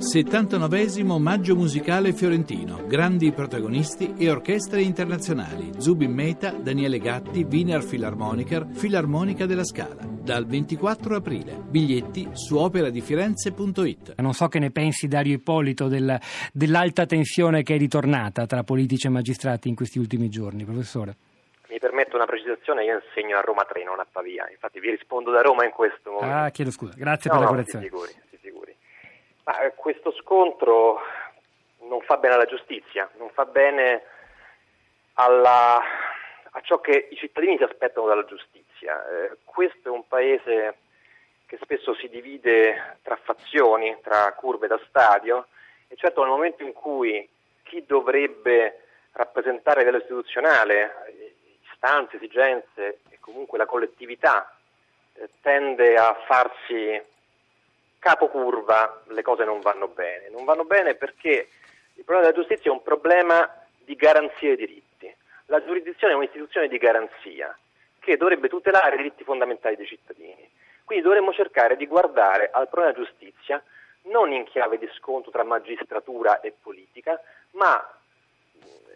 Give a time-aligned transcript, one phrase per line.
[0.00, 8.66] 79 Maggio musicale fiorentino, grandi protagonisti e orchestre internazionali, Zubin Meta, Daniele Gatti, Wiener Philharmoniker,
[8.72, 11.60] Filarmonica della Scala, dal 24 aprile.
[11.68, 14.14] Biglietti su operadifirenze.it.
[14.16, 16.18] Non so che ne pensi Dario Ippolito del,
[16.50, 21.14] dell'alta tensione che è ritornata tra politici e magistrati in questi ultimi giorni, professore.
[21.68, 25.30] Mi permetto una precisazione, io insegno a Roma 3, non a Pavia, infatti vi rispondo
[25.30, 26.34] da Roma in questo momento.
[26.34, 27.84] Ah, chiedo scusa, grazie no, per no, la correzione.
[27.84, 28.76] Si sicuri, si sicuri.
[29.44, 31.00] Ma eh, questo scontro
[31.80, 34.02] non fa bene alla giustizia, non fa bene
[35.14, 35.80] alla,
[36.50, 39.02] a ciò che i cittadini si aspettano dalla giustizia.
[39.08, 40.76] Eh, questo è un paese
[41.46, 45.46] che spesso si divide tra fazioni, tra curve da stadio
[45.88, 47.28] e certo nel momento in cui
[47.64, 51.38] chi dovrebbe rappresentare a livello istituzionale
[51.72, 54.54] istanze, esigenze e comunque la collettività
[55.14, 57.02] eh, tende a farsi
[58.00, 60.28] capocurva, le cose non vanno bene.
[60.30, 61.48] Non vanno bene perché
[61.94, 63.48] il problema della giustizia è un problema
[63.78, 65.14] di garanzie dei diritti.
[65.46, 67.56] La giurisdizione è un'istituzione di garanzia
[68.00, 70.50] che dovrebbe tutelare i diritti fondamentali dei cittadini.
[70.84, 73.62] Quindi dovremmo cercare di guardare al problema della giustizia
[74.04, 77.20] non in chiave di scontro tra magistratura e politica,
[77.52, 77.86] ma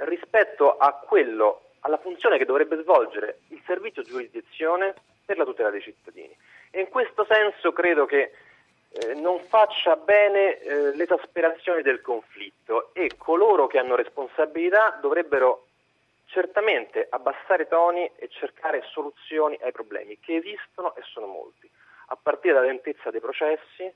[0.00, 5.80] rispetto a quello alla funzione che dovrebbe svolgere il servizio giurisdizione per la tutela dei
[5.80, 6.36] cittadini.
[6.70, 8.32] E in questo senso credo che
[8.90, 15.66] eh, non faccia bene eh, l'esasperazione del conflitto e coloro che hanno responsabilità dovrebbero
[16.26, 21.68] certamente abbassare toni e cercare soluzioni ai problemi che esistono e sono molti,
[22.06, 23.90] a partire dalla lentezza dei processi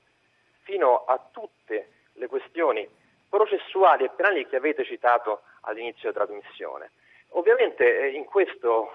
[0.61, 2.87] fino a tutte le questioni
[3.29, 6.91] processuali e penali che avete citato all'inizio della trasmissione.
[7.29, 8.91] Ovviamente eh, in questo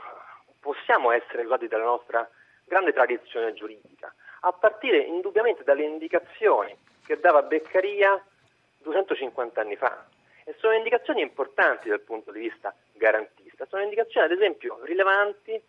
[0.61, 2.29] possiamo essere aiutati dalla nostra
[2.65, 8.23] grande tradizione giuridica, a partire indubbiamente dalle indicazioni che dava Beccaria
[8.79, 10.07] 250 anni fa.
[10.45, 15.61] E sono indicazioni importanti dal punto di vista garantista, sono indicazioni ad esempio rilevanti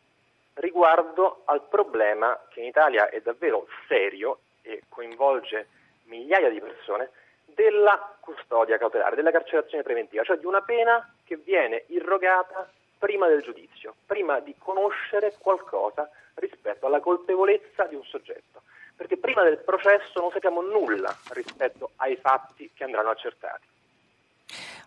[0.56, 5.68] riguardo al problema che in Italia è davvero serio e coinvolge
[6.03, 7.09] migliaia di persone,
[7.46, 12.69] della custodia cautelare, della carcerazione preventiva, cioè di una pena che viene irrogata
[13.00, 18.62] prima del giudizio, prima di conoscere qualcosa rispetto alla colpevolezza di un soggetto,
[18.96, 23.66] perché prima del processo non sappiamo nulla rispetto ai fatti che andranno accertati.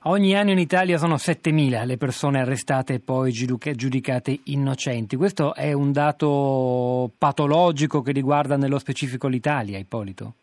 [0.04, 5.14] Ogni anno in Italia sono 7.000 le persone arrestate e poi giudicate innocenti.
[5.14, 10.34] Questo è un dato patologico che riguarda nello specifico l'Italia, Ippolito?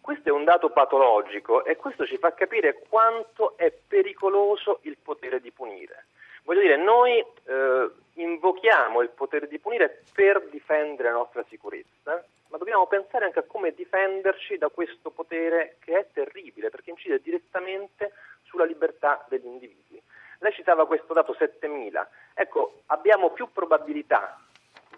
[0.00, 5.40] Questo è un dato patologico e questo ci fa capire quanto è pericoloso il potere
[5.40, 6.06] di punire.
[6.50, 12.58] Voglio dire, noi eh, invochiamo il potere di punire per difendere la nostra sicurezza, ma
[12.58, 18.14] dobbiamo pensare anche a come difenderci da questo potere che è terribile, perché incide direttamente
[18.42, 20.02] sulla libertà degli individui.
[20.40, 22.04] Lei citava questo dato 7.000.
[22.34, 24.36] Ecco, abbiamo più probabilità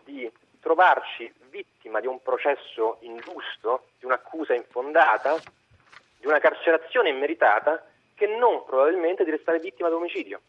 [0.05, 5.37] di trovarci vittima di un processo ingiusto, di un'accusa infondata,
[6.19, 7.84] di una carcerazione immeritata,
[8.15, 10.41] che non probabilmente di restare vittima di omicidio.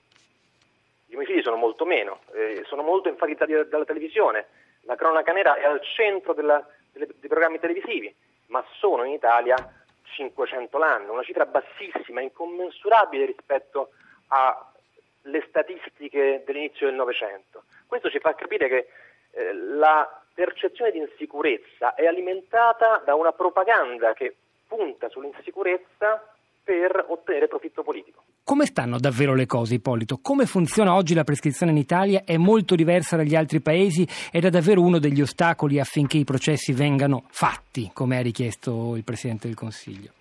[1.13, 4.47] Gli omicidi sono molto meno, eh, sono molto enfatizzati dalla televisione,
[4.85, 8.11] la cronaca nera è al centro della, delle, dei programmi televisivi,
[8.47, 9.55] ma sono in Italia
[10.01, 13.91] 500 l'anno, una cifra bassissima, incommensurabile rispetto
[14.29, 17.65] alle statistiche dell'inizio del Novecento.
[17.85, 18.87] Questo ci fa capire che
[19.33, 24.35] eh, la percezione di insicurezza è alimentata da una propaganda che
[24.67, 26.27] punta sull'insicurezza
[26.63, 28.23] per ottenere profitto politico.
[28.45, 30.19] Come stanno davvero le cose, Ippolito?
[30.21, 32.23] Come funziona oggi la prescrizione in Italia?
[32.25, 36.73] È molto diversa dagli altri paesi ed è davvero uno degli ostacoli affinché i processi
[36.73, 40.11] vengano fatti, come ha richiesto il Presidente del Consiglio?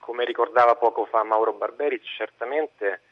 [0.00, 3.02] Come ricordava poco fa Mauro Barberi, certamente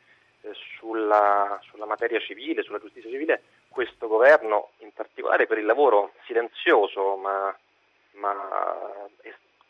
[0.40, 6.14] eh, sulla, sulla materia civile, sulla giustizia civile, questo governo, in particolare per il lavoro
[6.24, 7.56] silenzioso ma,
[8.14, 8.32] ma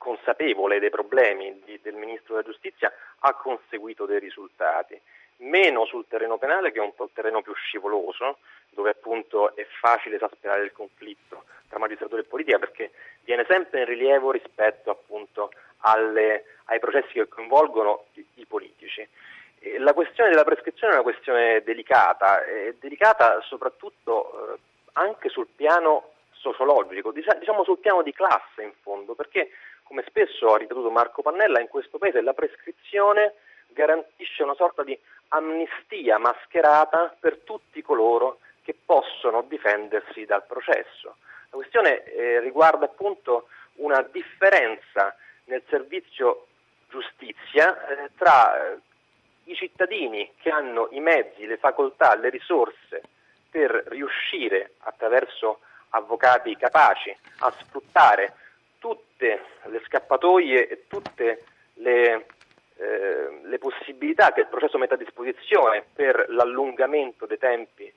[0.06, 5.00] consapevole dei problemi di, del Ministro della Giustizia, ha conseguito dei risultati.
[5.38, 8.38] Meno sul terreno penale, che è un terreno più scivoloso,
[8.70, 12.92] dove appunto è facile esasperare il conflitto tra magistratura e politica, perché
[13.24, 19.06] viene sempre in rilievo rispetto appunto alle, ai processi che coinvolgono i, i politici.
[19.78, 22.44] La questione della prescrizione è una questione delicata,
[22.78, 24.58] delicata soprattutto eh,
[24.92, 29.50] anche sul piano sociologico, diciamo sul piano di classe in fondo, perché
[29.86, 33.34] come spesso ha ripetuto Marco Pannella, in questo paese la prescrizione
[33.68, 34.98] garantisce una sorta di
[35.28, 41.16] amnistia mascherata per tutti coloro che possono difendersi dal processo.
[41.50, 46.46] La questione eh, riguarda appunto una differenza nel servizio
[46.88, 48.78] giustizia eh, tra eh,
[49.44, 53.02] i cittadini che hanno i mezzi, le facoltà, le risorse
[53.48, 55.60] per riuscire attraverso
[55.90, 58.34] avvocati capaci a sfruttare
[58.78, 61.44] tutte le scappatoie e tutte
[61.74, 62.26] le,
[62.76, 67.92] eh, le possibilità che il processo mette a disposizione per l'allungamento dei tempi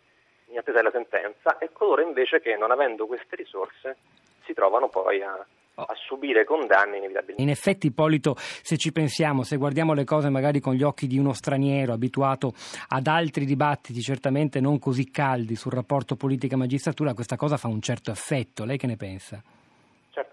[0.48, 3.98] in attesa della sentenza e coloro invece che non avendo queste risorse
[4.46, 5.46] si trovano poi a,
[5.80, 5.84] Oh.
[5.84, 7.42] a subire condanne inevitabilmente.
[7.42, 11.18] In effetti, Ippolito, se ci pensiamo, se guardiamo le cose magari con gli occhi di
[11.18, 12.54] uno straniero abituato
[12.90, 18.12] ad altri dibattiti certamente non così caldi sul rapporto politica-magistratura, questa cosa fa un certo
[18.12, 18.66] effetto.
[18.66, 19.42] Lei che ne pensa?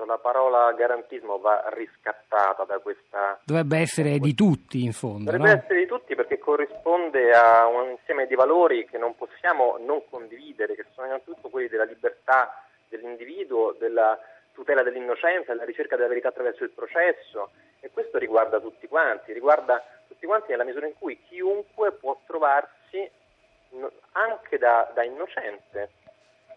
[0.07, 3.41] La parola garantismo va riscattata da questa...
[3.45, 5.31] Dovrebbe essere di tutti, in fondo.
[5.31, 5.59] Dovrebbe no?
[5.59, 10.77] essere di tutti perché corrisponde a un insieme di valori che non possiamo non condividere,
[10.77, 14.19] che sono innanzitutto quelli della libertà dell'individuo, della
[14.53, 17.51] tutela dell'innocenza, la ricerca della verità attraverso il processo
[17.81, 23.11] e questo riguarda tutti quanti, riguarda tutti quanti nella misura in cui chiunque può trovarsi
[24.13, 25.91] anche da, da innocente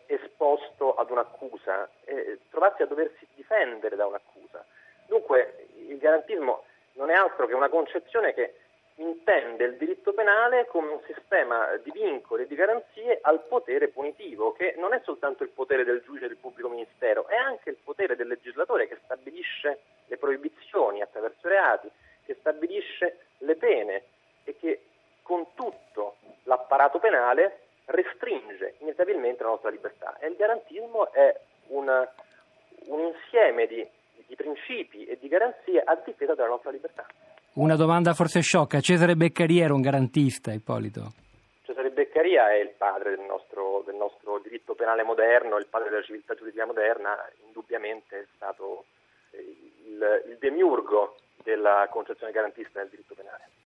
[0.10, 4.66] esposto ad un'accusa, eh, trovarsi a doversi difendere da un'accusa.
[5.06, 6.64] Dunque il garantismo
[6.94, 8.56] non è altro che una concezione che
[8.96, 14.52] intende il diritto penale come un sistema di vincoli e di garanzie al potere punitivo,
[14.52, 18.16] che non è soltanto il potere del giudice del pubblico ministero, è anche il potere
[18.16, 21.90] del legislatore che stabilisce le proibizioni attraverso i reati,
[22.26, 24.04] che stabilisce le pene
[24.44, 24.82] e che
[25.22, 27.59] con tutto l'apparato penale
[27.90, 30.18] restringe inevitabilmente la nostra libertà.
[30.20, 31.36] E il garantismo è
[31.68, 32.08] una,
[32.88, 33.86] un insieme di,
[34.28, 37.06] di principi e di garanzie a difesa della nostra libertà.
[37.54, 38.80] Una domanda forse sciocca.
[38.80, 41.14] Cesare Beccaria era un garantista, Ippolito?
[41.64, 46.04] Cesare Beccaria è il padre del nostro, del nostro diritto penale moderno, il padre della
[46.04, 48.86] civiltà giuridica moderna, indubbiamente è stato
[49.32, 53.50] il, il demiurgo della concezione garantista del diritto penale.